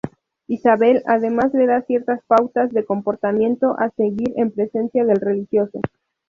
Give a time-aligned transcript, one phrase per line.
[0.47, 5.79] Isabel además le da ciertas pautas de comportamiento a seguir en presencia del religioso.